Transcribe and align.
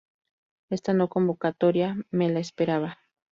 Esta 0.71 0.93
no 0.93 1.09
convocatoria 1.09 1.95
me 2.09 2.27
la 2.29 2.39
esperaba. 2.39 2.97